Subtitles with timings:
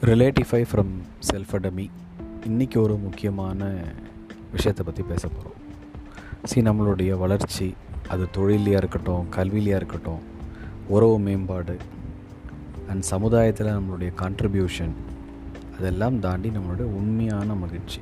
[0.00, 0.90] ரிலேட்டிஃபை from
[1.32, 1.90] self அடமி
[2.48, 3.74] இன்றைக்கி ஒரு முக்கியமான
[4.52, 5.52] விஷயத்தை பற்றி பேச போகிறோம்
[6.44, 7.74] சி நம்மளுடைய வளர்ச்சி
[8.08, 10.18] அது தொழிலையாக இருக்கட்டும் கல்வியிலையாக இருக்கட்டும்
[10.88, 11.76] உறவு மேம்பாடு
[12.88, 14.90] அண்ட் சமுதாயத்தில் நம்மளுடைய கான்ட்ரிபியூஷன்
[15.78, 18.00] அதெல்லாம் தாண்டி நம்மளுடைய உண்மையான மகிழ்ச்சி.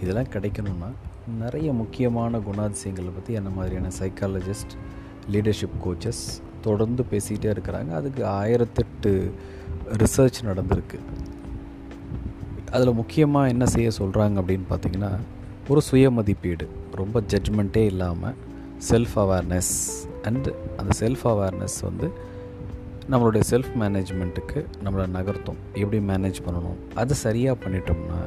[0.00, 0.92] இதெல்லாம் கிடைக்கணும்னா
[1.38, 4.74] நிறைய முக்கியமான குணாதிசயங்களை பற்றி என்ன மாதிரியான சைக்காலஜிஸ்ட்
[5.32, 7.90] லீடர்ஷிப் கோச்சஸ் தொடர்ந்து பேசிக்கிட்டே இருக்கிறாங்க.
[7.94, 9.12] அதுக்கு ஆயிரத்தெட்டு
[10.02, 10.98] ரிசர்ச் நடந்திருக்கு.
[12.72, 15.12] அதில் முக்கியமாக என்ன செய்ய சொல்கிறாங்க அப்படின்னு பார்த்தீங்கன்னா
[15.68, 18.34] ஒரு சுய மதிப்பீடு ரொம்ப ஜட்ஜ்மெண்ட்டே இல்லாமல்
[18.90, 19.72] செல்ஃப் அவேர்னஸ்
[20.22, 22.06] அண்டு அந்த செல்ஃப் அவேர்னஸ் வந்து
[23.10, 25.60] நம்மளுடைய செல்ஃப் மேனேஜ்மெண்ட்டுக்கு நம்மளை நகர்த்தும்.
[25.74, 26.78] எப்படி மேனேஜ் பண்ணணும்?
[26.94, 28.20] அதை சரியாக பண்ணிட்டோம்னா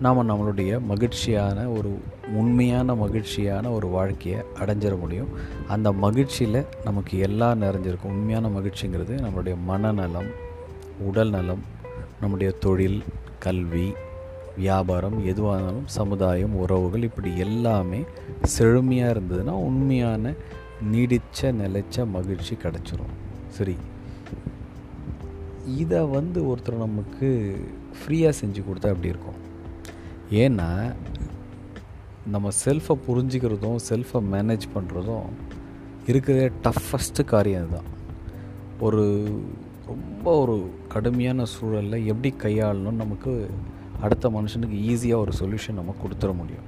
[0.00, 1.98] நாம் நம்மளுடைய மகிழ்ச்சியான ஒரு
[2.34, 5.28] உண்மையான மகிழ்ச்சியான ஒரு வாழ்க்கையை அடைஞ்சிட முடியும்.
[5.68, 8.04] அந்த மகிழ்ச்சியில் நமக்கு எல்லாம் நிறைஞ்சிருக்கும்.
[8.04, 10.26] உண்மையான மகிழ்ச்சிங்கிறது நம்மளுடைய மனநலம்
[11.00, 11.62] உடல் நலம்
[12.20, 13.02] நம்முடைய தொழில்
[13.38, 13.92] கல்வி
[14.56, 18.04] வியாபாரம் எதுவாக இருந்தாலும் சமுதாயம் உறவுகள் இப்படி எல்லாமே
[18.42, 20.32] செழுமையாக இருந்ததுன்னா உண்மையான
[20.80, 23.14] நீடித்த நிலைச்ச மகிழ்ச்சி கிடச்சிரும்.
[23.48, 23.76] சரி.
[25.76, 27.56] இதை வந்து ஒருத்தர் நமக்கு
[27.98, 29.44] ஃப்ரீயாக செஞ்சு கொடுத்தா எப்படி இருக்கும்?
[30.30, 30.94] ஏன்னா
[32.26, 35.28] நம்ம செல்ஃபை புரிஞ்சுக்கிறதும் செல்ஃபை மேனேஜ் பண்ணுறதும்
[36.06, 37.90] இருக்கிறதே டஃபஸ்ட்டு காரியம் இதுதான்.
[38.80, 39.04] ஒரு
[39.86, 43.50] ரொம்ப ஒரு கடுமையான சூழலில் எப்படி கையாளணும்னு நமக்கு
[44.00, 46.66] அடுத்த மனுஷனுக்கு ஈஸியாக ஒரு சொல்யூஷன் நம்ம கொடுத்துட முடியும்.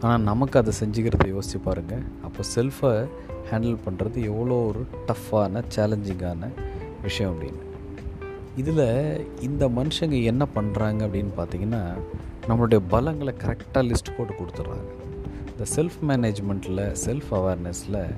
[0.00, 3.08] ஆனால் நமக்கு அதை செஞ்சுக்கிறத யோசிச்சு பாருங்கள் அப்போ செல்ஃபை
[3.50, 6.48] ஹேண்டில் பண்ணுறது எவ்வளோ ஒரு டஃப்பான சேலஞ்சிங்கான
[7.02, 7.69] விஷயம் அப்படின்னு.
[8.56, 11.92] இதில் இந்த மனுஷங்க என்ன பண்ணுறாங்க அப்படின்னு பார்த்தீங்கன்னா
[12.48, 14.88] நம்மளுடைய பலங்களை கரெக்டாக லிஸ்ட் போட்டு கொடுத்துட்றாங்க.
[15.50, 18.14] இந்த செல்ஃப் மேனேஜ்மெண்ட்டில் செல்ஃப் அவேர்னஸில்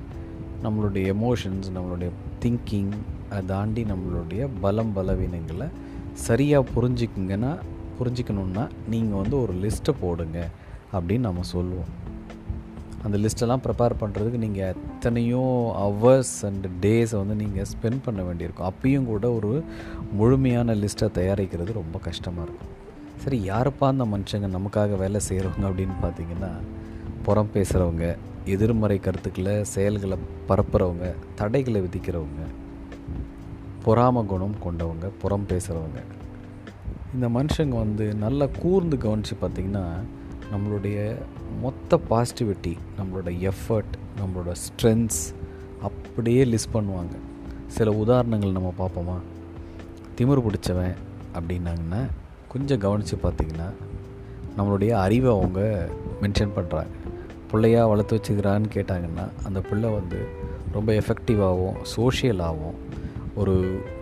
[0.62, 2.10] நம்மளுடைய எமோஷன்ஸ் நம்மளுடைய
[2.42, 2.92] திங்கிங்
[3.30, 5.68] அதை தாண்டி நம்மளுடைய பலம் பலவீனங்களை
[6.12, 7.56] சரியாக புரிஞ்சிக்குங்கன்னா
[8.00, 10.48] புரிஞ்சிக்கணுன்னா நீங்கள் வந்து ஒரு லிஸ்ட்டை போடுங்க
[10.92, 12.10] அப்படின்னு நம்ம சொல்லுவோம்.
[13.04, 15.44] அந்த லிஸ்ட்டெல்லாம் ப்ரிப்பேர் பண்ணுறதுக்கு நீங்கள் எத்தனையோ
[15.82, 18.68] ஹவர்ஸ் அண்ட் டேஸை வந்து நீங்கள் ஸ்பெண்ட் பண்ண வேண்டியிருக்கும்.
[18.70, 19.52] அப்பயும் கூட ஒரு
[20.20, 22.70] முழுமையான லிஸ்ட்டை தயாரிக்கிறது ரொம்ப கஷ்டமாக இருக்கும்.
[23.24, 26.52] சரி யாருப்பா அந்த மனுஷங்க நமக்காக வேலை செய்கிறவங்க அப்படின்னு பார்த்தீங்கன்னா
[27.26, 28.06] புறம் பேசுகிறவங்க
[28.54, 30.16] எதிர்மறை கருத்துக்களை செயல்களை
[30.48, 31.08] பரப்புகிறவங்க
[31.40, 32.42] தடைகளை விதிக்கிறவங்க
[33.84, 36.00] பொறாம குணம் கொண்டவங்க புறம் பேசுகிறவங்க
[37.14, 39.84] இந்த மனுஷங்க வந்து நல்லா கூர்ந்து கவனித்து பார்த்திங்கன்னா
[40.52, 40.98] நம்மளுடைய
[41.60, 45.22] மொத்த பாசிட்டிவிட்டி நம்மளோட எஃபர்ட் நம்மளோட ஸ்ட்ரென்த்ஸ்
[45.82, 47.14] அப்படியே லிஸ்ட் பண்ணுவாங்க.
[47.66, 49.16] சில உதாரணங்கள் நம்ம பார்ப்போமா?
[50.16, 50.94] திமிர் பிடிச்சவன்
[51.34, 52.00] அப்படின்னாங்கன்னா
[52.48, 53.68] கொஞ்சம் கவனித்து பார்த்திங்கன்னா
[54.56, 55.60] நம்மளுடைய அறிவை அவங்க
[56.22, 56.92] மென்ஷன் பண்ணுறாங்க
[57.50, 60.18] பிள்ளையாக வளர்த்து வச்சுக்கிறான்னு கேட்டாங்கன்னா அந்த பிள்ளை வந்து
[60.72, 62.78] ரொம்ப எஃபெக்டிவாகவும் சோஷியலாகவும்
[63.34, 63.54] ஒரு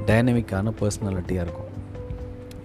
[0.07, 1.71] டைனமிக்கான பர்சனாலிட்டியாக இருக்கும்.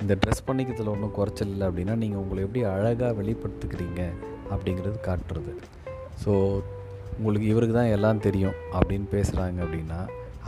[0.05, 4.01] இந்த ட்ரெஸ் பண்ணிக்கிறதுல ஒன்றும் குறைச்சல் இல்லை அப்படின்னா நீங்கள் உங்களை எப்படி அழகாக வெளிப்படுத்துக்கிறீங்க
[4.53, 5.53] அப்படிங்கிறது காட்டுறது.
[6.23, 6.31] ஸோ
[7.17, 9.99] உங்களுக்கு இவருக்கு தான் எல்லாம் தெரியும் அப்படின்னு பேசுகிறாங்க அப்படின்னா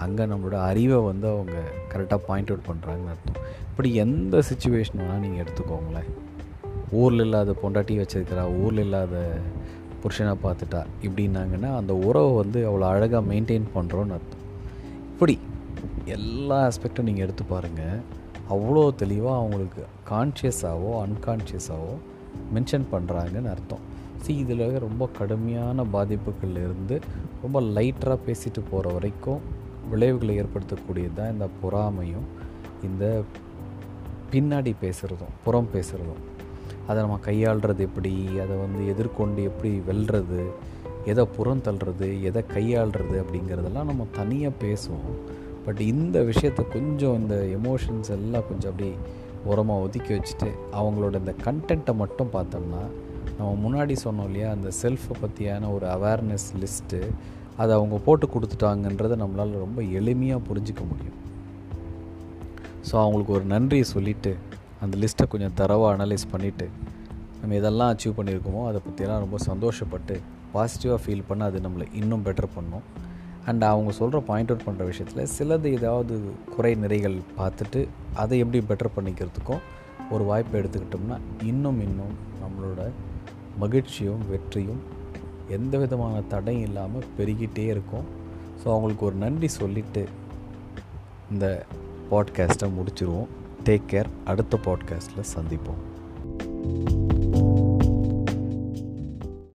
[0.05, 1.55] அங்கே நம்மளோட அறிவை வந்து அவங்க
[1.91, 3.39] கரெக்டாக பாயிண்ட் அவுட் பண்ணுறாங்கன்னு அர்த்தம்.
[3.69, 6.09] இப்படி எந்த சுச்சுவேஷன் வேணால் நீங்கள் எடுத்துக்கோங்களேன்.
[6.99, 9.15] ஊரில் இல்லாத பொண்டாட்டி வச்சுருக்கிறா ஊரில் இல்லாத
[10.01, 14.45] புருஷனை பார்த்துட்டா இப்படின்னாங்கன்னா அந்த உறவை வந்து அவ்வளோ அழகாக மெயின்டைன் பண்ணுறோன்னு அர்த்தம்.
[15.13, 15.35] இப்படி
[16.17, 17.97] எல்லா ஆஸ்பெக்டும் நீங்கள் எடுத்து பாருங்கள்
[18.49, 21.95] அவ்வளோ தெளிவாக அவங்களுக்கு கான்ஷியஸாகவோ அன்கான்ஷியஸாகவோ
[22.53, 23.83] மென்ஷன் பண்ணுறாங்கன்னு அர்த்தம்.
[24.21, 27.01] சி இதில் ரொம்ப கடுமையான பாதிப்புகள்லேருந்து
[27.41, 29.41] ரொம்ப லைட்டராக பேசிட்டு போகிற வரைக்கும்
[29.89, 32.27] விளைவுகளை ஏற்படுத்தக்கூடியது தான் இந்த பொறாமையும்
[32.83, 33.21] இந்த
[34.31, 36.23] பின்னாடி பேசுகிறதும் புறம் பேசுகிறதும்
[36.87, 38.13] அதை நம்ம கையாளுறது எப்படி?
[38.39, 40.43] அதை வந்து எதிர்கொண்டு எப்படி வெல்றது?
[41.05, 42.21] எதை புறம் தள்ளுறது?
[42.21, 45.17] எதை கையாளுறது அப்படிங்கிறதெல்லாம் நம்ம தனியாக பேசுவோம்.
[45.67, 48.89] பட் இந்த விஷயத்த கொஞ்சம் இந்த எமோஷன்ஸ் எல்லாம் கொஞ்சம் அப்படி
[49.51, 52.83] உரமாக ஒதுக்கி வச்சுட்டு அவங்களோட இந்த கண்டென்ட்டை மட்டும் பார்த்தோம்னா
[53.37, 56.99] நம்ம முன்னாடி சொன்னோம் இல்லையா அந்த செல்ஃபை பற்றியான ஒரு அவேர்னஸ் லிஸ்ட்டு
[57.57, 61.17] அதை அவங்க போட்டு கொடுத்துட்டாங்கன்றதை நம்மளால் ரொம்ப எளிமையாக புரிஞ்சிக்க முடியும்.
[62.87, 64.31] ஸோ அவங்களுக்கு ஒரு நன்றியை சொல்லிவிட்டு
[64.83, 66.67] அந்த லிஸ்ட்டை கொஞ்சம் தரவாக அனலைஸ் பண்ணிவிட்டு
[67.41, 70.15] நம்ம இதெல்லாம் அச்சீவ் பண்ணியிருக்கோமோ அதை பற்றியெல்லாம் ரொம்ப சந்தோஷப்பட்டு
[70.53, 72.85] பாசிட்டிவாக ஃபீல் பண்ண அது நம்மளை இன்னும் பெட்டர் பண்ணும்.
[73.47, 76.15] அண்ட் அவங்க சொல்கிற பாயிண்ட் அவுட் பண்ணுற விஷயத்தில் சிலது ஏதாவது
[76.55, 79.63] குறை நிறைகள் பார்த்துட்டு அதை எப்படி பெட்டர் பண்ணிக்கிறதுக்கும்
[80.09, 82.81] ஒரு வாய்ப்பை எடுத்துக்கிட்டோம்னா இன்னும் இன்னும் நம்மளோட
[83.59, 84.81] மகிழ்ச்சியும் வெற்றியும்
[85.49, 88.07] எந்த விதமான தடையும் இல்லாமல் பெருகிட்டே இருக்கும்.
[88.61, 90.03] ஸோ அவங்களுக்கு ஒரு நன்றி சொல்லிவிட்டு
[91.31, 91.65] இந்த
[92.11, 93.29] பாட்காஸ்ட்டை முடிச்சிருவோம்.
[93.63, 95.81] டேக் கேர் அடுத்த பாட்காஸ்ட்டில் சந்திப்போம்.